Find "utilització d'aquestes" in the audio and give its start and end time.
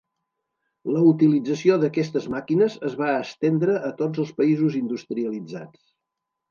1.09-2.27